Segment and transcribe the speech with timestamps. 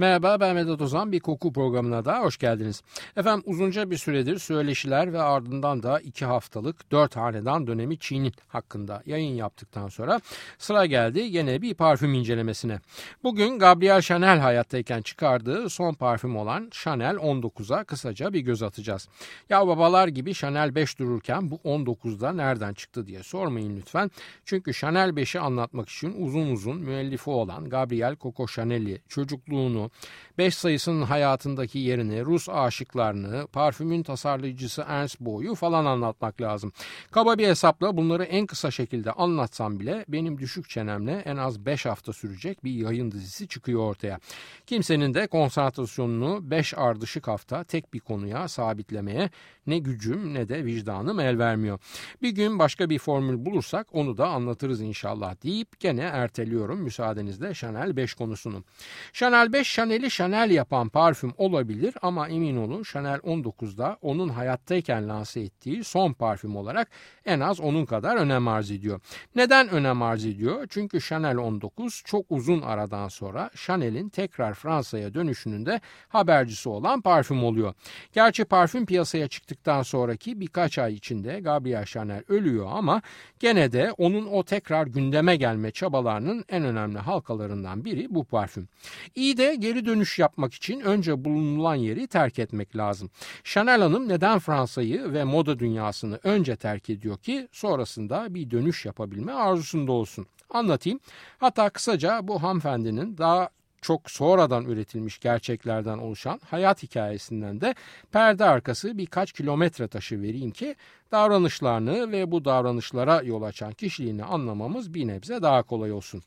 [0.00, 2.82] Merhaba ben Vedat Ozan bir koku programına da hoş geldiniz.
[3.16, 9.02] Efendim uzunca bir süredir söyleşiler ve ardından da iki haftalık dört hanedan dönemi Çin'in hakkında
[9.06, 10.20] yayın yaptıktan sonra
[10.58, 12.80] sıra geldi yine bir parfüm incelemesine.
[13.22, 19.08] Bugün Gabriel Chanel hayattayken çıkardığı son parfüm olan Chanel 19'a kısaca bir göz atacağız.
[19.48, 24.10] Ya babalar gibi Chanel 5 dururken bu 19'da nereden çıktı diye sormayın lütfen.
[24.44, 29.89] Çünkü Chanel 5'i anlatmak için uzun uzun müellifi olan Gabriel Coco Chanel'i çocukluğunu,
[30.38, 36.72] 5 sayısının hayatındaki yerini, Rus aşıklarını, parfümün tasarlayıcısı Ernst Boy'u falan anlatmak lazım.
[37.10, 41.86] Kaba bir hesapla bunları en kısa şekilde anlatsam bile benim düşük çenemle en az 5
[41.86, 44.18] hafta sürecek bir yayın dizisi çıkıyor ortaya.
[44.66, 49.30] Kimsenin de konsantrasyonunu 5 ardışık hafta tek bir konuya sabitlemeye
[49.66, 51.78] ne gücüm ne de vicdanım el vermiyor.
[52.22, 57.96] Bir gün başka bir formül bulursak onu da anlatırız inşallah deyip gene erteliyorum müsaadenizle Chanel
[57.96, 58.64] 5 konusunu.
[59.12, 65.40] Chanel 5 Chanel'i Chanel yapan parfüm olabilir ama emin olun Chanel 19'da onun hayattayken lanse
[65.40, 66.88] ettiği son parfüm olarak
[67.24, 69.00] en az onun kadar önem arz ediyor.
[69.34, 70.66] Neden önem arz ediyor?
[70.70, 77.44] Çünkü Chanel 19 çok uzun aradan sonra Chanel'in tekrar Fransa'ya dönüşünün de habercisi olan parfüm
[77.44, 77.74] oluyor.
[78.12, 83.02] Gerçi parfüm piyasaya çıktıktan sonraki birkaç ay içinde Gabriel Chanel ölüyor ama
[83.38, 88.68] gene de onun o tekrar gündeme gelme çabalarının en önemli halkalarından biri bu parfüm.
[89.14, 93.10] İyi de geri dönüş yapmak için önce bulunulan yeri terk etmek lazım.
[93.44, 99.32] Chanel Hanım neden Fransa'yı ve moda dünyasını önce terk ediyor ki sonrasında bir dönüş yapabilme
[99.32, 100.26] arzusunda olsun?
[100.50, 101.00] Anlatayım.
[101.38, 103.48] Hatta kısaca bu hanımefendinin daha
[103.80, 107.74] çok sonradan üretilmiş gerçeklerden oluşan hayat hikayesinden de
[108.12, 110.74] perde arkası birkaç kilometre taşı vereyim ki
[111.12, 116.22] davranışlarını ve bu davranışlara yol açan kişiliğini anlamamız bir nebze daha kolay olsun.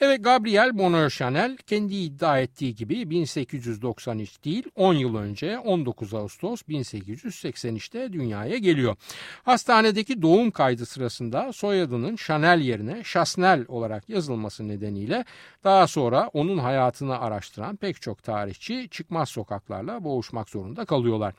[0.00, 6.62] Evet Gabriel Bonheur Chanel kendi iddia ettiği gibi 1893 değil 10 yıl önce 19 Ağustos
[6.62, 8.96] 1883'te dünyaya geliyor.
[9.42, 15.24] Hastanedeki doğum kaydı sırasında soyadının Chanel yerine Chasnel olarak yazılması nedeniyle
[15.64, 21.34] daha sonra onun hayatını araştıran pek çok tarihçi çıkmaz sokaklarla boğuşmak zorunda kalıyorlar.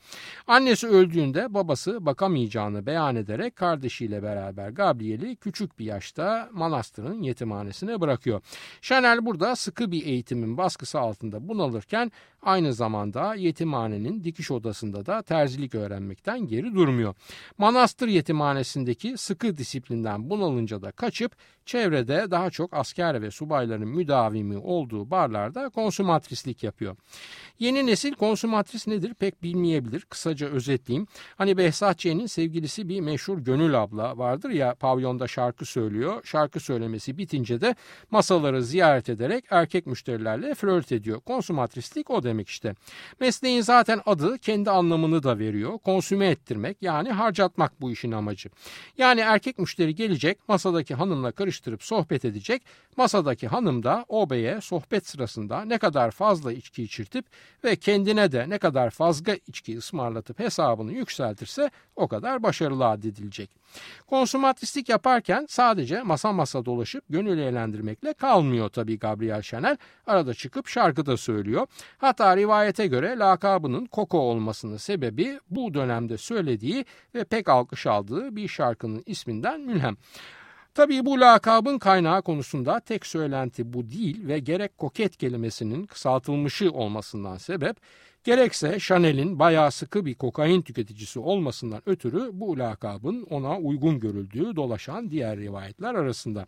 [0.47, 8.41] Annesi öldüğünde babası bakamayacağını beyan ederek kardeşiyle beraber Gabriel'i küçük bir yaşta manastırın yetimhanesine bırakıyor.
[8.81, 15.75] Chanel burada sıkı bir eğitimin baskısı altında bunalırken aynı zamanda yetimhanenin dikiş odasında da terzilik
[15.75, 17.15] öğrenmekten geri durmuyor.
[17.57, 21.35] Manastır yetimhanesindeki sıkı disiplinden bunalınca da kaçıp
[21.65, 26.95] çevrede daha çok asker ve subayların müdavimi olduğu barlarda konsumatrislik yapıyor.
[27.59, 30.01] Yeni nesil konsumatris nedir pek bilmeyebilir.
[30.01, 31.07] Kısaca özetleyeyim.
[31.37, 36.21] Hani Behzat sevgilisi bir meşhur Gönül abla vardır ya pavyonda şarkı söylüyor.
[36.23, 37.75] Şarkı söylemesi bitince de
[38.11, 41.21] masaları ziyaret ederek erkek müşterilerle flört ediyor.
[41.21, 42.75] Konsumatrislik o demek işte.
[43.19, 45.77] Mesleğin zaten adı kendi anlamını da veriyor.
[45.77, 48.49] Konsüme ettirmek yani harcatmak bu işin amacı.
[48.97, 52.63] Yani erkek müşteri gelecek masadaki hanımla karıştırıp sohbet edecek.
[52.97, 57.25] Masadaki hanım da o beye sohbet sırasında ne kadar fazla içki içirtip
[57.63, 63.49] ve kendine de ne kadar fazla içki ısmarlatıp hesabını yükseltirse o kadar başarılı addedilecek.
[64.07, 69.77] Konsumatristik yaparken sadece masa masa dolaşıp gönül eğlendirmekle kalmıyor tabii Gabriel Chanel.
[70.07, 71.67] Arada çıkıp şarkı da söylüyor.
[71.97, 78.47] Hatta rivayete göre lakabının Coco olmasının sebebi bu dönemde söylediği ve pek alkış aldığı bir
[78.47, 79.97] şarkının isminden mülhem.
[80.75, 87.37] Tabii bu lakabın kaynağı konusunda tek söylenti bu değil ve gerek koket kelimesinin kısaltılmışı olmasından
[87.37, 87.77] sebep
[88.25, 95.11] Gerekse Chanel'in bayağı sıkı bir kokain tüketicisi olmasından ötürü bu lakabın ona uygun görüldüğü dolaşan
[95.11, 96.45] diğer rivayetler arasında.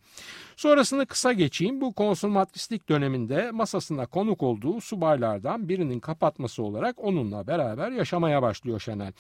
[0.56, 1.82] Sonrasını kısa geçeyim.
[1.82, 9.14] Bu konsumatristik döneminde masasına konuk olduğu subaylardan birinin kapatması olarak onunla beraber yaşamaya başlıyor Chanel.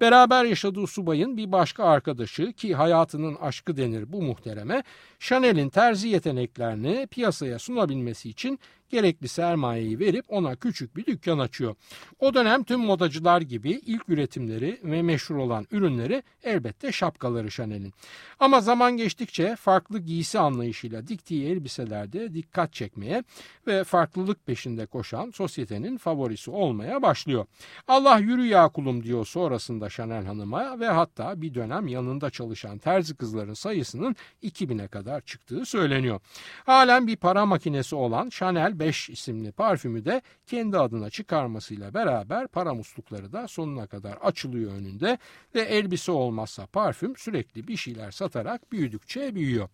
[0.00, 4.82] Beraber yaşadığı subayın bir başka arkadaşı ki hayatının aşkı denir bu muhtereme,
[5.18, 8.58] Chanel'in terzi yeteneklerini piyasaya sunabilmesi için
[8.90, 11.74] gerekli sermayeyi verip ona küçük bir dükkan açıyor.
[12.18, 17.94] O dönem tüm modacılar gibi ilk üretimleri ve meşhur olan ürünleri elbette şapkaları Chanel'in.
[18.40, 23.24] Ama zaman geçtikçe farklı giysi anlayışıyla diktiği elbiselerde dikkat çekmeye
[23.66, 27.46] ve farklılık peşinde koşan sosyetenin favorisi olmaya başlıyor.
[27.88, 33.14] Allah yürü ya kulum diyor sonrasında Chanel Hanım'a ve hatta bir dönem yanında çalışan terzi
[33.14, 36.20] kızların sayısının 2000'e kadar çıktığı söyleniyor.
[36.66, 42.48] Halen bir para makinesi olan Chanel Chanel 5 isimli parfümü de kendi adına çıkarmasıyla beraber
[42.48, 45.18] para muslukları da sonuna kadar açılıyor önünde
[45.54, 49.68] ve elbise olmazsa parfüm sürekli bir şeyler satarak büyüdükçe büyüyor.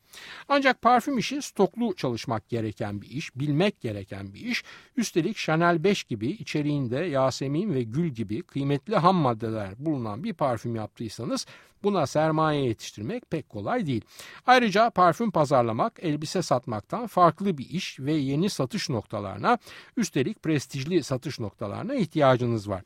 [0.48, 4.64] Ancak parfüm işi stoklu çalışmak gereken bir iş, bilmek gereken bir iş.
[4.96, 10.76] Üstelik Chanel 5 gibi içeriğinde Yasemin ve gül gibi kıymetli ham maddeler bulunan bir parfüm
[10.76, 11.46] yaptıysanız
[11.82, 14.04] Buna sermaye yetiştirmek pek kolay değil.
[14.46, 19.58] Ayrıca parfüm pazarlamak elbise satmaktan farklı bir iş ve yeni satış noktalarına
[19.96, 22.82] üstelik prestijli satış noktalarına ihtiyacınız var.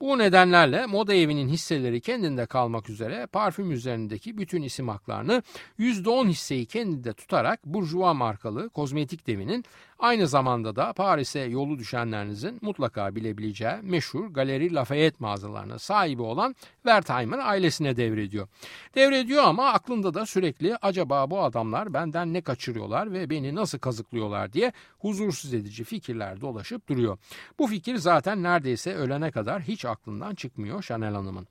[0.00, 5.42] Bu nedenlerle moda evinin hisseleri kendinde kalmak üzere parfüm üzerindeki bütün isim haklarını
[5.78, 9.64] %10 hisseyi kendinde tutarak Bourjois markalı kozmetik devinin
[10.04, 17.38] Aynı zamanda da Paris'e yolu düşenlerinizin mutlaka bilebileceği meşhur Galeri Lafayette mağazalarına sahibi olan Wertheimer
[17.38, 18.48] ailesine devrediyor.
[18.94, 24.52] Devrediyor ama aklında da sürekli acaba bu adamlar benden ne kaçırıyorlar ve beni nasıl kazıklıyorlar
[24.52, 27.18] diye huzursuz edici fikirler dolaşıp duruyor.
[27.58, 31.46] Bu fikir zaten neredeyse ölene kadar hiç aklından çıkmıyor Chanel Hanım'ın.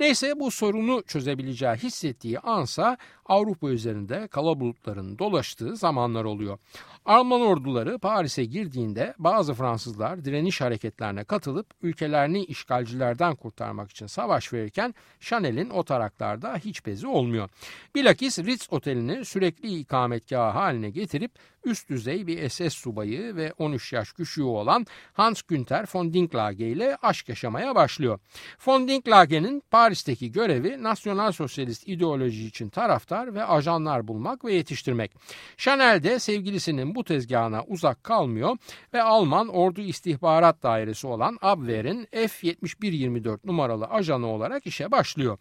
[0.00, 6.58] Neyse bu sorunu çözebileceği hissettiği ansa Avrupa üzerinde kala bulutların dolaştığı zamanlar oluyor.
[7.06, 14.94] Alman orduları Paris'e girdiğinde bazı Fransızlar direniş hareketlerine katılıp ülkelerini işgalcilerden kurtarmak için savaş verirken
[15.20, 17.48] Chanel'in o taraklarda hiç bezi olmuyor.
[17.94, 21.32] Bilakis Ritz Oteli'ni sürekli ikametgahı haline getirip
[21.66, 26.96] üst düzey bir SS subayı ve 13 yaş küçüğü olan Hans Günther von Dinklage ile
[27.02, 28.18] aşk yaşamaya başlıyor.
[28.66, 35.12] Von Dinklage'nin Paris'teki görevi nasyonal sosyalist ideoloji için taraftar ve ajanlar bulmak ve yetiştirmek.
[35.56, 38.56] Chanel de sevgilisinin bu tezgahına uzak kalmıyor
[38.92, 45.38] ve Alman Ordu İstihbarat Dairesi olan Abwehr'in F-7124 numaralı ajanı olarak işe başlıyor.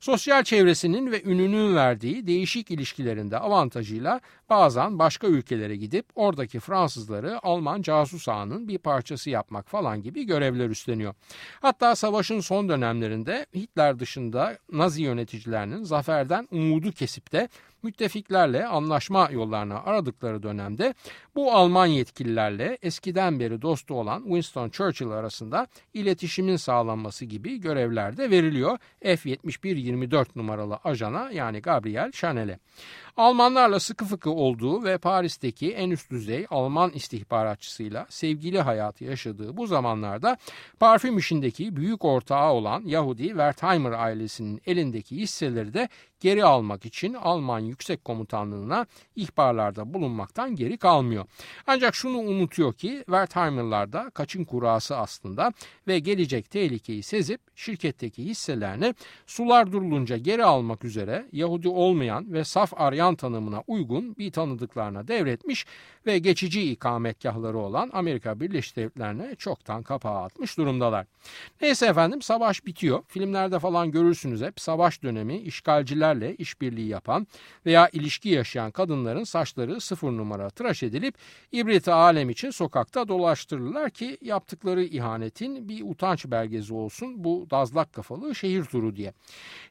[0.00, 7.82] Sosyal çevresinin ve ününün verdiği değişik ilişkilerinde avantajıyla bazen başka ülkelere gidip oradaki Fransızları Alman
[7.82, 11.14] casus ağının bir parçası yapmak falan gibi görevler üstleniyor.
[11.60, 17.48] Hatta savaşın son dönemlerinde Hitler dışında Nazi yöneticilerinin zaferden umudu kesip de
[17.82, 20.94] müttefiklerle anlaşma yollarına aradıkları dönemde
[21.34, 28.30] bu Alman yetkililerle eskiden beri dostu olan Winston Churchill arasında iletişimin sağlanması gibi görevler de
[28.30, 32.58] veriliyor F-71-24 numaralı ajana yani Gabriel Chanel'e.
[33.16, 39.66] Almanlarla sıkı fıkı olduğu ve Paris'teki en üst düzey Alman istihbaratçısıyla sevgili hayatı yaşadığı bu
[39.66, 40.36] zamanlarda
[40.80, 45.88] parfüm işindeki büyük ortağı olan Yahudi Wertheimer ailesinin elindeki hisseleri de
[46.20, 48.86] geri almak için Alman Yüksek Komutanlığı'na
[49.16, 51.24] ihbarlarda bulunmaktan geri kalmıyor.
[51.66, 55.52] Ancak şunu unutuyor ki Wertheimer'lar da kaçın kurası aslında
[55.88, 58.94] ve gelecek tehlikeyi sezip şirketteki hisselerini
[59.26, 65.66] sular durulunca geri almak üzere Yahudi olmayan ve saf Aryan tanımına uygun bir tanıdıklarına devretmiş
[66.06, 71.06] ve geçici ikametgahları olan Amerika Birleşik Devletleri'ne çoktan kapağı atmış durumdalar.
[71.60, 73.02] Neyse efendim savaş bitiyor.
[73.06, 77.26] Filmlerde falan görürsünüz hep savaş dönemi işgalcilerle işbirliği yapan
[77.68, 81.14] veya ilişki yaşayan kadınların saçları sıfır numara tıraş edilip
[81.52, 88.34] ibreti alem için sokakta dolaştırırlar ki yaptıkları ihanetin bir utanç belgesi olsun bu dazlak kafalı
[88.34, 89.12] şehir turu diye.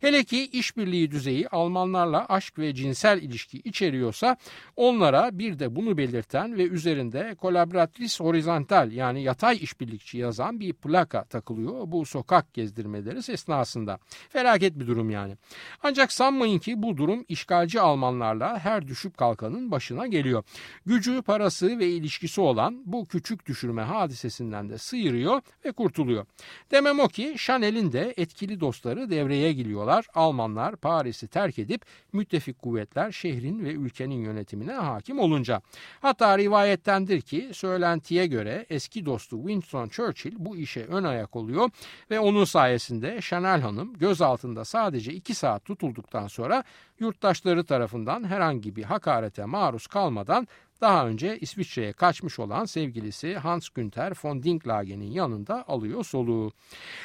[0.01, 4.37] Hele ki işbirliği düzeyi Almanlarla aşk ve cinsel ilişki içeriyorsa
[4.75, 11.23] onlara bir de bunu belirten ve üzerinde Collaboratrice Horizontal yani yatay işbirlikçi yazan bir plaka
[11.23, 13.99] takılıyor bu sokak gezdirmeleri esnasında.
[14.29, 15.37] Felaket bir durum yani.
[15.83, 20.43] Ancak sanmayın ki bu durum işgalci Almanlarla her düşüp kalkanın başına geliyor.
[20.85, 26.25] Gücü, parası ve ilişkisi olan bu küçük düşürme hadisesinden de sıyırıyor ve kurtuluyor.
[26.71, 30.05] Demem o ki Chanel'in de etkili dostları devreye giriyorlar.
[30.15, 31.81] Almanlar Paris'i terk edip
[32.13, 35.61] müttefik kuvvetler şehrin ve ülkenin yönetimine hakim olunca.
[36.01, 41.69] Hatta rivayettendir ki söylentiye göre eski dostu Winston Churchill bu işe ön ayak oluyor
[42.11, 46.63] ve onun sayesinde Chanel Hanım gözaltında sadece iki saat tutulduktan sonra
[46.99, 50.47] yurttaşları tarafından herhangi bir hakarete maruz kalmadan
[50.81, 56.51] daha önce İsviçre'ye kaçmış olan sevgilisi Hans Günther von Dinklage'nin yanında alıyor soluğu.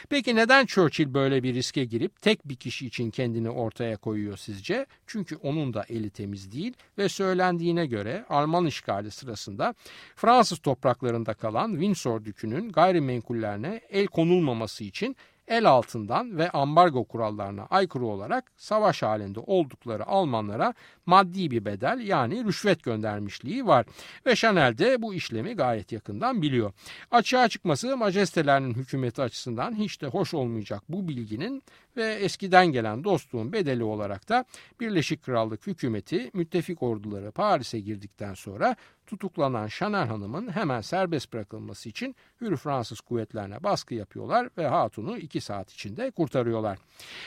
[0.09, 4.87] Peki neden Churchill böyle bir riske girip tek bir kişi için kendini ortaya koyuyor sizce?
[5.07, 9.75] Çünkü onun da eli temiz değil ve söylendiğine göre Alman işgali sırasında
[10.16, 15.16] Fransız topraklarında kalan Windsor dükünün gayrimenkullerine el konulmaması için
[15.49, 20.75] el altından ve ambargo kurallarına aykırı olarak savaş halinde oldukları Almanlara
[21.07, 23.87] maddi bir bedel yani rüşvet göndermişliği var.
[24.27, 26.73] Ve Chanel de bu işlemi gayet yakından biliyor.
[27.11, 31.63] Açığa çıkması majestelerinin hükümeti açısından hiç de hoş olmayacak bu bilginin
[31.97, 34.45] ve eskiden gelen dostluğun bedeli olarak da
[34.81, 42.17] Birleşik Krallık hükümeti müttefik orduları Paris'e girdikten sonra tutuklanan Chanel Hanım'ın hemen serbest bırakılması için
[42.41, 46.79] Hür Fransız kuvvetlerine baskı yapıyorlar ve Hatun'u iki saat içinde kurtarıyorlar.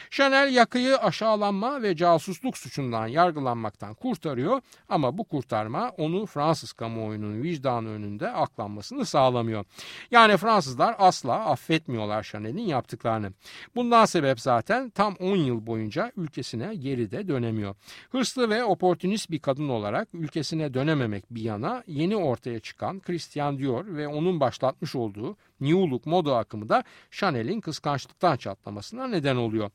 [0.10, 7.90] Chanel yakıyı aşağılanma ve casusluk suçundan yargılanmaktan kurtarıyor ama bu kurtarma onu Fransız kamuoyunun vicdanı
[7.90, 9.66] önünde aklanmasını sağlamıyor.
[10.12, 13.32] Yani Fransızlar asla affetmiyorlar Chanel'in yaptıklarını.
[13.76, 17.76] Bundan sebep zaten tam 10 yıl boyunca ülkesine geri de dönemiyor.
[18.12, 23.86] Hırslı ve oportunist bir kadın olarak ülkesine dönememek bir yana yeni ortaya çıkan Christian Dior
[23.86, 29.72] ve onun başlatmış olduğu New Look moda akımı da Chanel'in kıskançlıktan çatlamasına neden oluyor.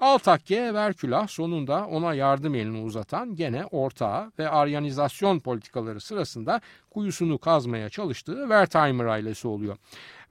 [0.00, 6.60] Altakke Verkülah sonunda ona yardım elini uzatan gene ortağı ve aryanizasyon politikaları sırasında
[6.90, 9.76] kuyusunu kazmaya çalıştığı Wertheimer ailesi oluyor.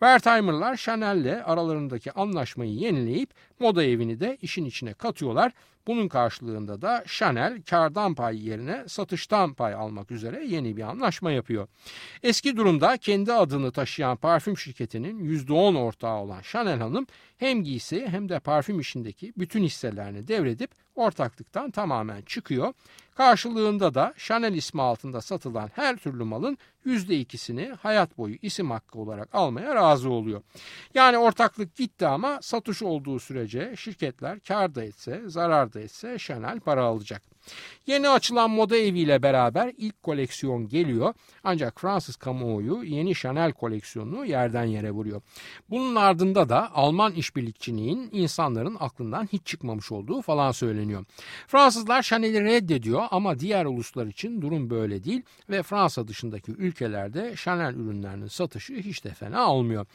[0.02, 3.30] Wertheimer'lar Chanel'le aralarındaki anlaşmayı yenileyip
[3.60, 5.52] moda evini de işin içine katıyorlar.
[5.88, 11.68] Bunun karşılığında da Chanel kardan pay yerine satıştan pay almak üzere yeni bir anlaşma yapıyor.
[12.24, 18.30] Eski durumda kendi adını taşıyan parfüm şirketinin %10 ortağı olan Chanel Hanım hem giysi hem
[18.30, 22.74] de parfüm işindeki bütün hisselerini devredip ortaklıktan tamamen çıkıyor.
[23.16, 29.36] Karşılığında da Chanel ismi altında satılan her türlü malın %2'sini hayat boyu isim hakkı olarak
[29.36, 30.42] almaya razı oluyor.
[30.94, 36.60] Yani ortaklık gitti ama satış olduğu sürece şirketler kar da etse zarar da etse Chanel
[36.60, 37.22] para alacak.
[37.88, 44.64] Yeni açılan moda eviyle beraber ilk koleksiyon geliyor ancak Fransız kamuoyu yeni Chanel koleksiyonunu yerden
[44.64, 45.22] yere vuruyor.
[45.70, 51.06] Bunun ardında da Alman işbirlikçiliğin insanların aklından hiç çıkmamış olduğu falan söyleniyor.
[51.48, 57.74] Fransızlar Chanel'i reddediyor ama diğer uluslar için durum böyle değil ve Fransa dışındaki ülkelerde Chanel
[57.76, 59.86] ürünlerinin satışı hiç de fena olmuyor.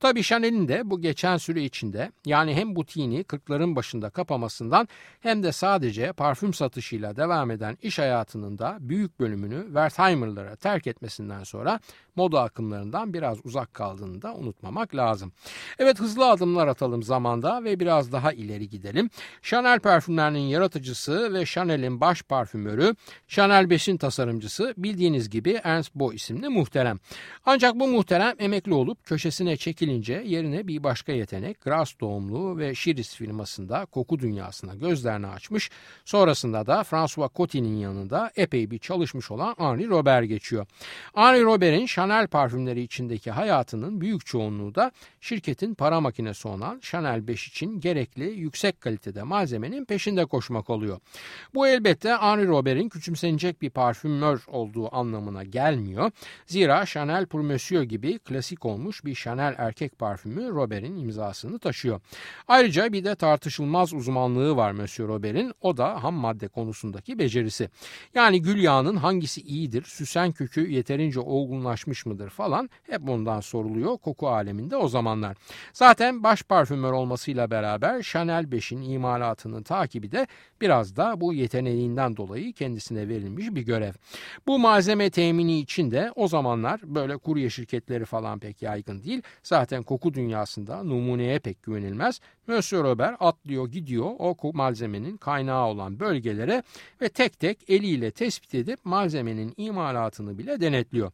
[0.00, 4.88] Tabii Chanel'in de bu geçen süre içinde yani hem butiğini 40'ların başında kapamasından
[5.20, 11.44] hem de sadece parfüm satışıyla devam eden iş hayatının da büyük bölümünü Wertheimer'lara terk etmesinden
[11.44, 11.80] sonra
[12.16, 15.32] moda akımlarından biraz uzak kaldığını da unutmamak lazım.
[15.78, 19.10] Evet hızlı adımlar atalım zamanda ve biraz daha ileri gidelim.
[19.42, 22.94] Chanel parfümlerinin yaratıcısı ve Chanel'in baş parfümörü,
[23.28, 26.98] Chanel 5'in tasarımcısı bildiğiniz gibi Ernst Bo isimli muhterem.
[27.44, 33.16] Ancak bu muhterem emekli olup köşesine çekilince yerine bir başka yetenek Gras doğumlu ve Shiris
[33.16, 35.70] firmasında koku dünyasına gözlerini açmış.
[36.04, 40.66] Sonrasında da François Coty'nin yanında epey bir çalışmış olan Henri Robert geçiyor.
[41.14, 47.48] Henri Robert'in Chanel parfümleri içindeki hayatının büyük çoğunluğu da şirketin para makinesi olan Chanel 5
[47.48, 51.00] için gerekli yüksek kalitede malzemenin peşinde koşmak oluyor.
[51.54, 56.10] Bu elbette Henri Robert'in küçümsenecek bir parfümör olduğu anlamına gelmiyor.
[56.46, 62.00] Zira Chanel pour Monsieur gibi klasik olmuş bir Chanel erkek parfümü Robert'in imzasını taşıyor.
[62.48, 65.52] Ayrıca bir de tartışılmaz uzmanlığı var Monsieur Robert'in.
[65.60, 67.70] O da ham madde konusundaki becerisi.
[68.14, 74.28] Yani gül yağının hangisi iyidir, süsen kökü yeterince olgunlaşmış mıdır falan hep bundan soruluyor koku
[74.28, 75.36] aleminde o zamanlar.
[75.72, 80.26] Zaten baş parfümör olmasıyla beraber Chanel 5'in imalatının takibi de
[80.60, 83.92] biraz da bu yeteneğinden dolayı kendisine verilmiş bir görev.
[84.46, 89.22] Bu malzeme temini için de o zamanlar böyle kurye şirketleri falan pek yaygın değil.
[89.42, 92.20] Zaten koku dünyasında numuneye pek güvenilmez.
[92.46, 96.62] Monsieur Robert atlıyor gidiyor o malzemenin kaynağı olan bölgelere
[97.00, 101.12] ve tek tek eliyle tespit edip malzemenin imalatını bile denetliyor.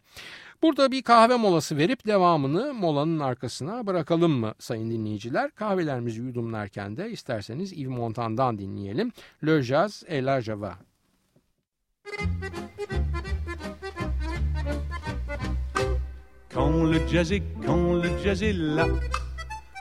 [0.63, 5.51] Burada bir kahve molası verip devamını molanın arkasına bırakalım mı sayın dinleyiciler?
[5.51, 9.13] Kahvelerimizi yudumlarken de isterseniz Yves Montan'dan dinleyelim.
[9.47, 10.79] Le Jazz et la Java.
[16.55, 18.87] Quand le jazz est, quand le jazz est là,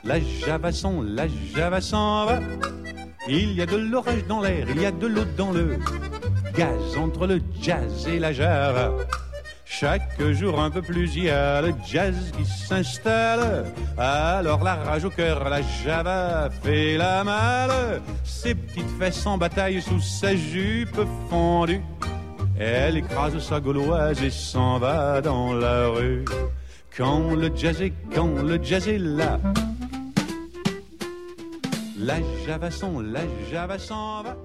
[0.04, 2.40] la java son, la java s'en va.
[3.28, 5.78] Il y a de l'orage dans l'air, il y a de l'eau dans le
[6.56, 8.92] gaz entre le jazz et la java.
[9.64, 13.66] Chaque jour un peu plus, il y a le jazz qui s'installe.
[13.98, 18.00] Alors la rage au cœur, la java fait la malle.
[18.24, 21.82] Ses petites fesses en bataille sous sa jupe fondue.
[22.64, 26.24] Elle écrase sa gauloise et s'en va dans la rue.
[26.96, 29.40] Quand le jazz est, quand le jazz est là.
[31.98, 34.36] La java son, la java s'en va.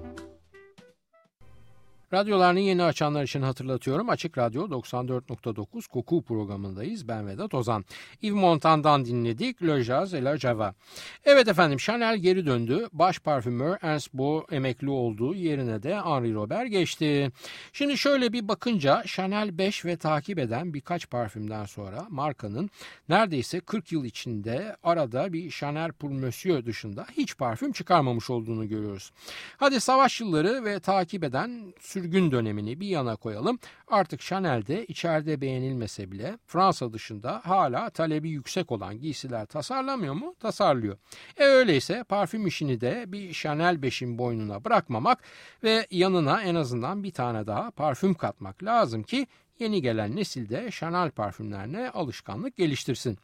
[2.12, 4.08] Radyolarını yeni açanlar için hatırlatıyorum.
[4.08, 7.08] Açık Radyo 94.9 Koku programındayız.
[7.08, 7.84] Ben Vedat Ozan.
[8.22, 9.62] Yves Montan'dan dinledik.
[9.62, 10.74] Le Jazz et la Java.
[11.24, 12.88] Evet efendim Chanel geri döndü.
[12.92, 17.30] Baş parfümör Ernst Bo emekli olduğu yerine de Henri Robert geçti.
[17.72, 22.70] Şimdi şöyle bir bakınca Chanel 5 ve takip eden birkaç parfümden sonra markanın
[23.08, 29.12] neredeyse 40 yıl içinde arada bir Chanel pour Monsieur dışında hiç parfüm çıkarmamış olduğunu görüyoruz.
[29.56, 33.58] Hadi savaş yılları ve takip eden sürgün dönemini bir yana koyalım.
[33.88, 40.34] Artık Chanel'de içeride beğenilmese bile Fransa dışında hala talebi yüksek olan giysiler tasarlamıyor mu?
[40.40, 40.98] Tasarlıyor.
[41.36, 45.22] E öyleyse parfüm işini de bir Chanel 5'in boynuna bırakmamak
[45.62, 49.26] ve yanına en azından bir tane daha parfüm katmak lazım ki
[49.60, 53.18] yeni gelen nesilde Chanel parfümlerine alışkanlık geliştirsin.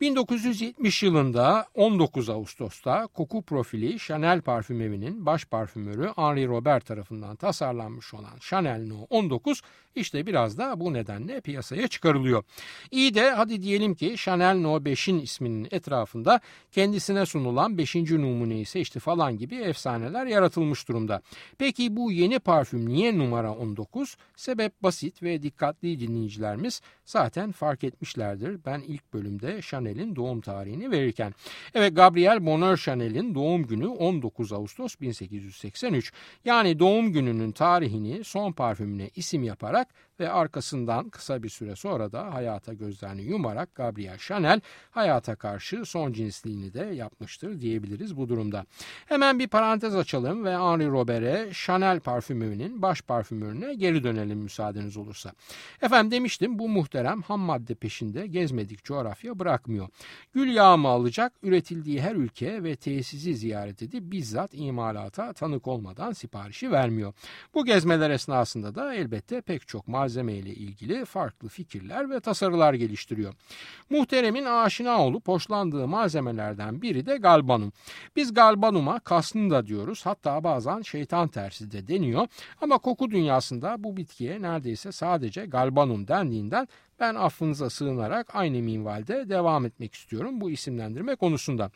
[0.00, 8.14] 1970 yılında 19 Ağustos'ta koku profili Chanel parfüm evinin baş parfümörü Henri Robert tarafından tasarlanmış
[8.14, 9.62] olan Chanel No 19
[9.94, 12.44] işte biraz da bu nedenle piyasaya çıkarılıyor.
[12.90, 16.40] İyi de hadi diyelim ki Chanel No 5'in isminin etrafında
[16.72, 17.94] kendisine sunulan 5.
[17.94, 21.22] numuneyi seçti falan gibi efsaneler yaratılmış durumda.
[21.58, 24.16] Peki bu yeni parfüm niye numara 19?
[24.36, 28.64] Sebep basit ve dikkatli dinleyicilerimiz zaten fark etmişlerdir.
[28.66, 31.34] Ben ilk bölümde Chanel'in doğum tarihini verirken.
[31.74, 36.12] Evet Gabriel Bonheur Chanel'in doğum günü 19 Ağustos 1883.
[36.44, 39.88] Yani doğum gününün tarihini son parfümüne isim yaparak
[40.20, 46.12] ve arkasından kısa bir süre sonra da hayata gözlerini yumarak Gabriel Chanel hayata karşı son
[46.12, 48.66] cinsliğini de yapmıştır diyebiliriz bu durumda.
[49.06, 55.32] Hemen bir parantez açalım ve Henri Robert'e Chanel parfümörünün baş parfümörüne geri dönelim müsaadeniz olursa.
[55.82, 59.88] Efendim demiştim bu muhterem ham madde peşinde gezmedik coğrafya bırakmıyor.
[60.32, 66.12] Gül yağı mı alacak üretildiği her ülke ve tesisi ziyaret edip bizzat imalata tanık olmadan
[66.12, 67.12] siparişi vermiyor.
[67.54, 73.34] Bu gezmeler esnasında da elbette pek çok malzeme ile ilgili farklı fikirler ve tasarılar geliştiriyor.
[73.90, 77.72] Muhteremin aşina olup hoşlandığı malzemelerden biri de galbanum.
[78.16, 82.26] Biz galbanuma kasnı da diyoruz hatta bazen şeytan tersi de deniyor
[82.60, 86.68] ama koku dünyasında bu bitkiye neredeyse sadece galbanum dendiğinden
[87.00, 91.70] ben affınıza sığınarak aynı minvalde devam etmek istiyorum bu isimlendirme konusunda.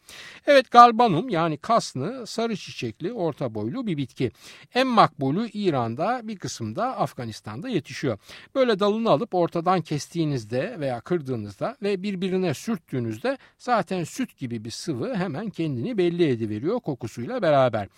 [0.47, 4.31] Evet galbanum yani kasnı sarı çiçekli orta boylu bir bitki.
[4.75, 8.19] En makbulü İran'da bir kısımda Afganistan'da yetişiyor.
[8.55, 15.15] Böyle dalını alıp ortadan kestiğinizde veya kırdığınızda ve birbirine sürttüğünüzde zaten süt gibi bir sıvı
[15.15, 17.89] hemen kendini belli ediveriyor kokusuyla beraber.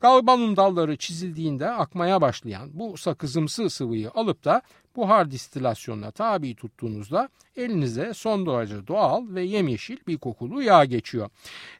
[0.00, 4.62] Galbanum dalları çizildiğinde akmaya başlayan bu sakızımsı sıvıyı alıp da
[4.96, 11.30] buhar distilasyonuna tabi tuttuğunuzda elinize son derece doğal ve yemyeşil bir kokulu yağ geçiyor.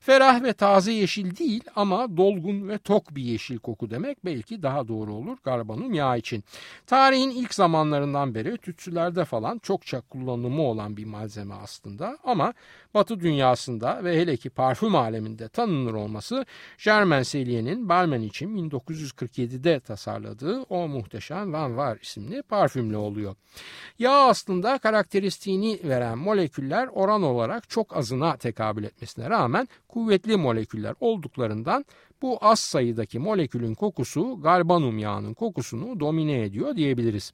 [0.00, 4.88] Ferah ve taze yeşil değil ama dolgun ve tok bir yeşil koku demek belki daha
[4.88, 6.44] doğru olur galbanum yağı için.
[6.86, 12.52] Tarihin ilk zamanlarından beri tütsülerde falan çokça kullanımı olan bir malzeme aslında ama
[12.94, 16.44] Batı dünyasında ve hele ki parfüm aleminde tanınır olması
[16.84, 23.36] Germain Cellier'in Balmain için 1947'de tasarladığı o muhteşem Van Var isimli parfümle oluyor.
[23.98, 31.84] Yağ aslında karakteristiğini veren moleküller oran olarak çok azına tekabül etmesine rağmen kuvvetli moleküller olduklarından
[32.22, 37.32] bu az sayıdaki molekülün kokusu galbanum yağının kokusunu domine ediyor diyebiliriz.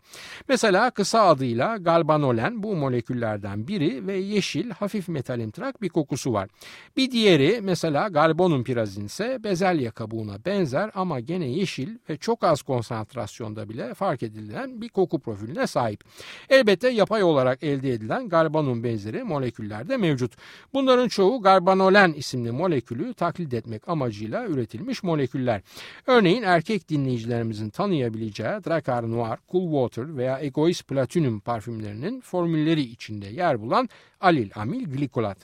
[0.48, 6.48] Mesela kısa adıyla galbanolen bu moleküllerden biri ve yeşil hafif metalimtrak bir kokusu var.
[6.96, 12.62] Bir diğeri mesela galbanum pirazin ise bezelye kabuğuna benzer ama gene yeşil ve çok az
[12.62, 16.04] konsantrasyonda bile fark edilen bir koku profiline sahip.
[16.50, 20.36] Elbette yapay olarak elde edilen galbanum benzeri moleküller de mevcut.
[20.74, 25.62] Bunların çoğu galbanolen isimli molekülü taklit etmek amacıyla üretilmiş üretilmiş moleküller.
[26.06, 33.60] Örneğin erkek dinleyicilerimizin tanıyabileceği Dracar Noir, Cool Water veya Egoist Platinum parfümlerinin formülleri içinde yer
[33.60, 33.88] bulan
[34.20, 35.38] alil amil glikolat.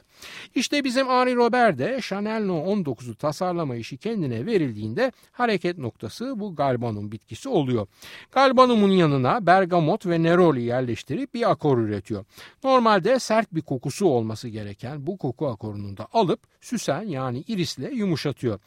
[0.54, 6.54] İşte bizim Henri Robert de Chanel No 19'u tasarlama işi kendine verildiğinde hareket noktası bu
[6.54, 7.86] galbanum bitkisi oluyor.
[8.32, 12.24] Galbanumun yanına bergamot ve neroli yerleştirip bir akor üretiyor.
[12.64, 18.60] Normalde sert bir kokusu olması gereken bu koku akorunu da alıp süsen yani irisle yumuşatıyor.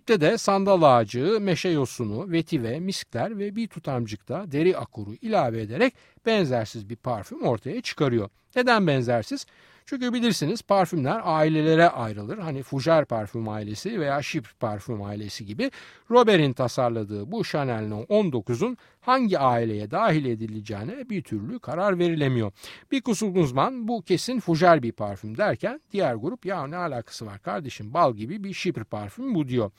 [0.00, 5.94] Dipte de sandal ağacı, meşe yosunu, vetive, miskler ve bir tutamcıkta deri akoru ilave ederek
[6.26, 8.28] benzersiz bir parfüm ortaya çıkarıyor.
[8.56, 9.46] Neden benzersiz?
[9.86, 12.38] Çünkü bilirsiniz parfümler ailelere ayrılır.
[12.38, 15.70] Hani Fougère parfüm ailesi veya Chypre parfüm ailesi gibi.
[16.10, 22.52] Robert'in tasarladığı bu Chanel No 19'un hangi aileye dahil edileceğine bir türlü karar verilemiyor.
[22.92, 27.38] Bir kısım uzman bu kesin Fougère bir parfüm derken diğer grup ya ne alakası var
[27.38, 29.70] kardeşim bal gibi bir Chypre parfüm bu diyor.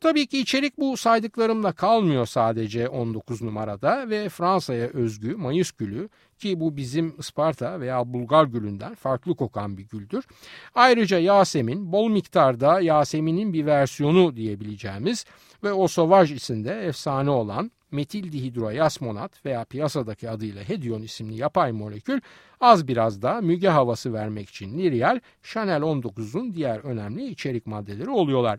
[0.00, 6.60] Tabii ki içerik bu saydıklarımla kalmıyor sadece 19 numarada ve Fransa'ya özgü mayıs gülü ki
[6.60, 10.24] bu bizim Isparta veya Bulgar gülünden farklı kokan bir güldür.
[10.74, 15.24] Ayrıca Yasemin bol miktarda Yasemin'in bir versiyonu diyebileceğimiz
[15.62, 22.20] ve o Sauvage isimde efsane olan metil dihidroyasmonat veya piyasadaki adıyla Hedion isimli yapay molekül
[22.60, 28.58] az biraz da müge havası vermek için Nirial, Chanel 19'un diğer önemli içerik maddeleri oluyorlar.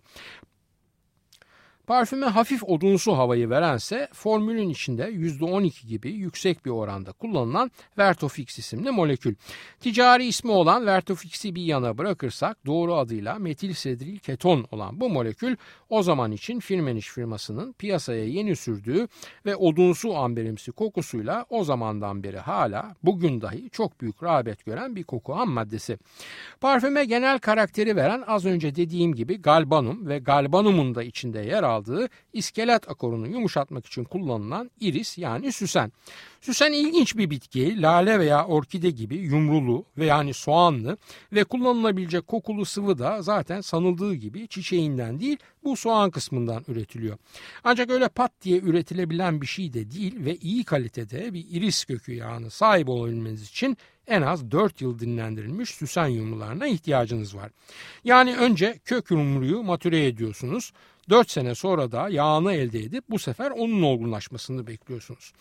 [1.87, 8.91] Parfüme hafif odunsu havayı verense formülün içinde %12 gibi yüksek bir oranda kullanılan Vertofix isimli
[8.91, 9.35] molekül.
[9.79, 15.55] Ticari ismi olan Vertofix'i bir yana bırakırsak doğru adıyla metil sedril keton olan bu molekül
[15.89, 19.07] o zaman için Firmenich firmasının piyasaya yeni sürdüğü
[19.45, 25.03] ve odunsu amberimsi kokusuyla o zamandan beri hala bugün dahi çok büyük rağbet gören bir
[25.03, 25.97] koku ham maddesi.
[26.61, 32.09] Parfüme genel karakteri veren az önce dediğim gibi galbanum ve galbanumun da içinde yer aldığı
[32.33, 35.91] iskelet akorunu yumuşatmak için kullanılan iris yani süsen.
[36.41, 40.97] Süsen ilginç bir bitki, lale veya orkide gibi yumrulu ve yani soğanlı
[41.33, 47.17] ve kullanılabilecek kokulu sıvı da zaten sanıldığı gibi çiçeğinden değil bu soğan kısmından üretiliyor.
[47.63, 52.13] Ancak öyle pat diye üretilebilen bir şey de değil ve iyi kalitede bir iris kökü
[52.13, 57.51] yağını sahip olabilmeniz için en az 4 yıl dinlendirilmiş süsen yumrularına ihtiyacınız var.
[58.03, 60.71] Yani önce kök yumruyu matüre ediyorsunuz.
[61.09, 65.33] 4 sene sonra da yağını elde edip bu sefer onun olgunlaşmasını bekliyorsunuz.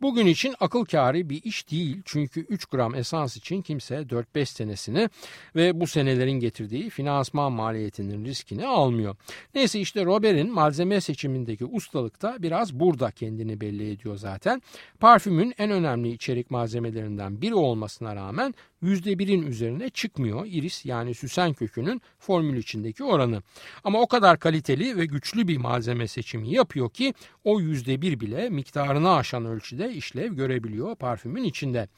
[0.00, 5.08] Bugün için akıl kârı bir iş değil çünkü 3 gram esans için kimse 4-5 senesini
[5.56, 9.16] ve bu senelerin getirdiği finansman maliyetinin riskini almıyor.
[9.54, 14.62] Neyse işte Robert'in malzeme seçimindeki ustalık da biraz burada kendini belli ediyor zaten.
[15.00, 22.02] Parfümün en önemli içerik malzemelerinden biri olmasına rağmen %1'in üzerine çıkmıyor iris yani süsen kökünün
[22.18, 23.42] formül içindeki oranı.
[23.84, 27.14] Ama o kadar kaliteli ve güçlü bir malzeme seçimi yapıyor ki
[27.44, 31.88] o %1 bile miktarını aşan ölçüde işlev görebiliyor parfümün içinde.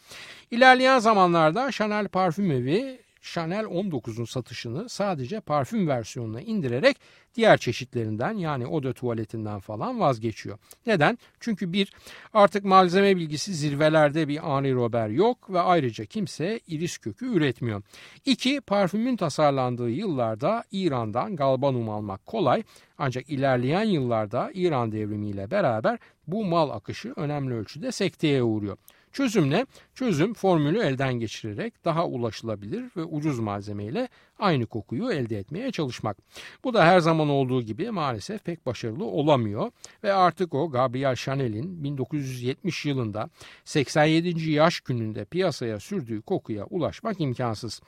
[0.51, 6.97] İlerleyen zamanlarda Chanel Parfüm Evi Chanel 19'un satışını sadece parfüm versiyonuna indirerek
[7.35, 10.59] diğer çeşitlerinden yani oda tuvaletinden falan vazgeçiyor.
[10.87, 11.19] Neden?
[11.41, 11.93] Çünkü bir
[12.35, 17.83] artık malzeme bilgisi zirvelerde bir Henri Robert yok ve ayrıca kimse iris kökü üretmiyor.
[18.25, 22.63] İki, parfümün tasarlandığı yıllarda İran'dan galbanum almak kolay
[22.99, 28.77] ancak ilerleyen yıllarda İran devrimiyle beraber bu mal akışı önemli ölçüde sekteye uğruyor.
[29.15, 29.67] Çözüm ne?
[29.95, 36.17] Çözüm formülü elden geçirerek daha ulaşılabilir ve ucuz malzemeyle aynı kokuyu elde etmeye çalışmak.
[36.65, 39.71] Bu da her zaman olduğu gibi maalesef pek başarılı olamıyor
[40.05, 43.31] ve artık o Gabriel Chanel'in 1970 yılında
[43.65, 44.51] 87.
[44.51, 47.81] yaş gününde piyasaya sürdüğü kokuya ulaşmak imkansız.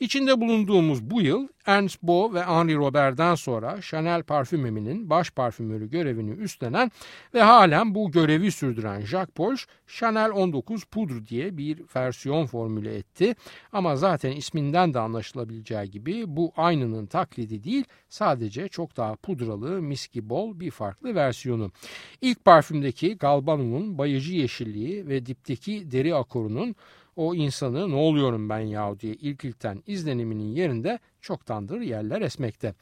[0.00, 6.30] İçinde bulunduğumuz bu yıl Ernst Bo ve Henri Robert'den sonra Chanel parfümeminin baş parfümörü görevini
[6.30, 6.90] üstlenen
[7.34, 13.34] ve halen bu görevi sürdüren Jacques Polch Chanel 19 Poudre diye bir versiyon formüle etti.
[13.72, 20.30] Ama zaten isminden de anlaşılabileceği gibi bu aynının taklidi değil sadece çok daha pudralı, miski
[20.30, 21.70] bol bir farklı versiyonu.
[22.20, 26.74] İlk parfümdeki galbanum'un bayıcı yeşilliği ve dipteki deri akorunun
[27.20, 32.74] o insanı ne oluyorum ben ya diye ilk ilkten izleniminin yerinde çoktandır yerler esmekte.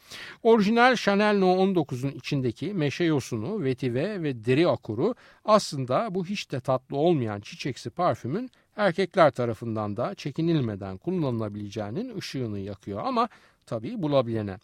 [0.43, 6.61] Orijinal Chanel No 19'un içindeki meşe yosunu, vetive ve deri akuru aslında bu hiç de
[6.61, 13.29] tatlı olmayan çiçeksi parfümün erkekler tarafından da çekinilmeden kullanılabileceğinin ışığını yakıyor ama
[13.67, 14.59] tabii bulabilene.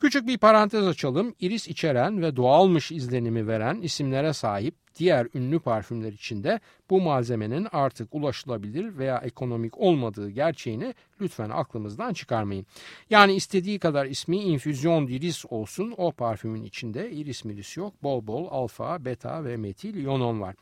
[0.00, 1.34] Küçük bir parantez açalım.
[1.40, 8.14] İris içeren ve doğalmış izlenimi veren isimlere sahip diğer ünlü parfümler içinde bu malzemenin artık
[8.14, 12.66] ulaşılabilir veya ekonomik olmadığı gerçeğini lütfen aklımızdan çıkarmayın.
[13.10, 18.02] Yani istediği kadar ismi infüzyon diris olsun o parfümün içinde iris miris yok.
[18.02, 20.54] Bol bol alfa, beta ve metil yonon var.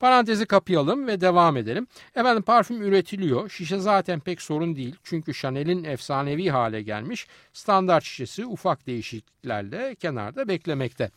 [0.00, 1.86] Parantezi kapayalım ve devam edelim.
[2.14, 3.48] Efendim parfüm üretiliyor.
[3.48, 4.96] Şişe zaten pek sorun değil.
[5.02, 11.10] Çünkü Chanel'in efsanevi hale gelmiş standart şişesi ufak değişikliklerle kenarda beklemekte.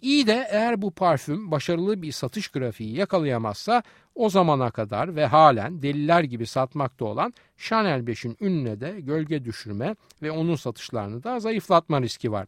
[0.00, 3.82] İyi de eğer bu parfüm başarılı bir satış grafiği yakalayamazsa
[4.14, 9.96] o zamana kadar ve halen deliler gibi satmakta olan Chanel 5'in ününe de gölge düşürme
[10.22, 12.46] ve onun satışlarını da zayıflatma riski var.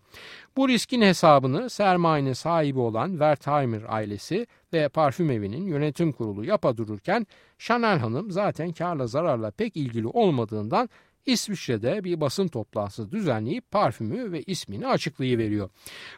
[0.56, 7.26] Bu riskin hesabını sermayenin sahibi olan Wertheimer ailesi ve parfüm evinin yönetim kurulu yapa dururken
[7.58, 10.88] Chanel Hanım zaten karla zararla pek ilgili olmadığından
[11.26, 15.70] İsviçre'de bir basın toplantısı düzenleyip parfümü ve ismini açıklayıveriyor.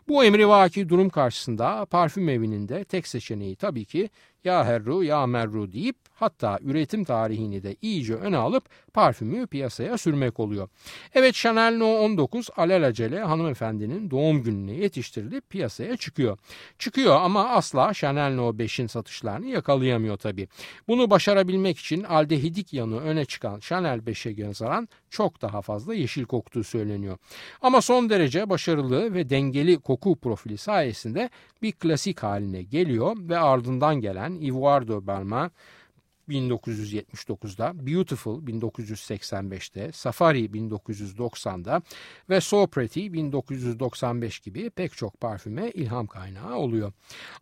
[0.09, 4.11] Bu emrivaki durum karşısında parfüm evinin de tek seçeneği tabii ki
[4.45, 10.41] ya herru ya merru deyip hatta üretim tarihini de iyice öne alıp parfümü piyasaya sürmek
[10.41, 10.69] oluyor.
[11.15, 16.39] Evet Chanel No 19 alelacele hanımefendinin doğum gününe yetiştirilip piyasaya çıkıyor.
[16.79, 20.49] Çıkıyor ama asla Chanel No 5'in satışlarını yakalayamıyor tabi.
[20.89, 26.65] Bunu başarabilmek için aldehidik yanı öne çıkan Chanel 5'e nazaran çok daha fazla yeşil koktuğu
[26.65, 27.19] söyleniyor.
[27.63, 31.31] Ama son derece başarılı ve dengeli koku profili sayesinde
[31.63, 35.51] bir klasik haline geliyor ve ardından gelen Ivoire de Balmain
[36.33, 41.83] 1979'da, Beautiful 1985'te, Safari 1990'da
[42.31, 46.93] ve So Pretty 1995 gibi pek çok parfüme ilham kaynağı oluyor.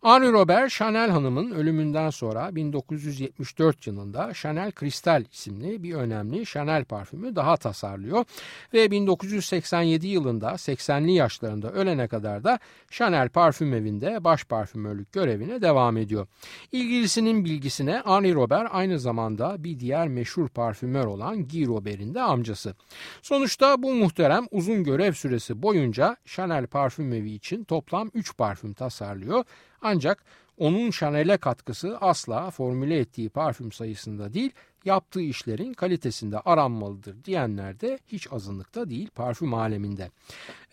[0.03, 7.35] Henri Robert, Chanel Hanım'ın ölümünden sonra 1974 yılında Chanel Crystal isimli bir önemli Chanel parfümü
[7.35, 8.25] daha tasarlıyor
[8.73, 12.59] ve 1987 yılında 80'li yaşlarında ölene kadar da
[12.91, 16.27] Chanel parfüm evinde baş parfümörlük görevine devam ediyor.
[16.71, 22.75] İlgilisinin bilgisine Henri Robert aynı zamanda bir diğer meşhur parfümör olan Guy Robert'in de amcası.
[23.21, 29.43] Sonuçta bu muhterem uzun görev süresi boyunca Chanel parfüm evi için toplam 3 parfüm tasarlıyor.
[29.81, 30.23] Ancak
[30.57, 34.51] onun Chanel'e katkısı asla formüle ettiği parfüm sayısında değil,
[34.85, 40.09] yaptığı işlerin kalitesinde aranmalıdır diyenler de hiç azınlıkta değil parfüm aleminde.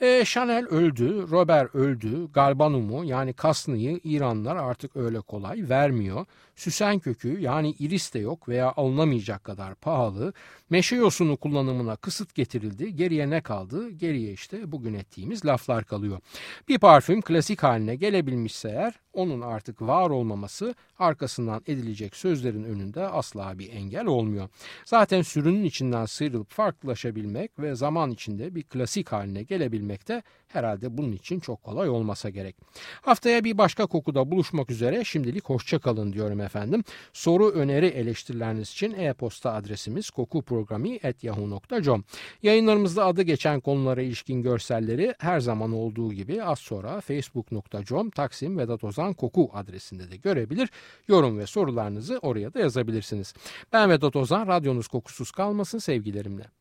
[0.01, 6.27] E, Chanel öldü, Robert öldü, Galbanum'u yani Kasnı'yı İranlılar artık öyle kolay vermiyor.
[6.57, 10.33] Süsen kökü yani iris de yok veya alınamayacak kadar pahalı.
[10.71, 12.97] Meşe yosunu kullanımına kısıt getirildi.
[12.97, 13.91] Geriye ne kaldı?
[13.91, 16.19] Geriye işte bugün ettiğimiz laflar kalıyor.
[16.69, 23.59] Bir parfüm klasik haline gelebilmişse eğer onun artık var olmaması arkasından edilecek sözlerin önünde asla
[23.59, 24.49] bir engel olmuyor.
[24.85, 31.13] Zaten sürünün içinden sıyrılıp farklılaşabilmek ve zaman içinde bir klasik haline gelebilmek de herhalde bunun
[31.13, 32.57] için çok kolay olmasa gerek.
[33.01, 36.85] Haftaya bir başka kokuda buluşmak üzere şimdilik hoşçakalın diyorum efendim.
[37.13, 42.05] Soru, öneri, eleştirileriniz için e-posta adresimiz kokuprogrami.yahoo.com
[42.43, 48.85] Yayınlarımızda adı geçen konulara ilişkin görselleri her zaman olduğu gibi az sonra facebook.com Taksim Vedat
[48.85, 50.71] Ozan Koku adresinde de görebilir.
[51.09, 53.35] Yorum ve sorularınızı oraya da yazabilirsiniz.
[53.73, 56.58] Ben Vedat Ozan, radyonuz kokusuz kalmasın sevgilerimle.